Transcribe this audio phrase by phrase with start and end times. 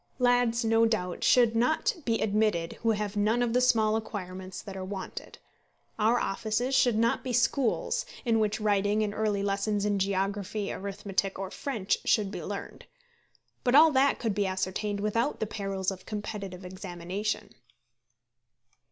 [0.17, 4.75] Lads, no doubt, should not be admitted who have none of the small acquirements that
[4.75, 5.37] are wanted.
[5.99, 11.37] Our offices should not be schools in which writing and early lessons in geography, arithmetic,
[11.37, 12.85] or French should be learned.
[13.63, 17.53] But all that could be ascertained without the perils of competitive examination.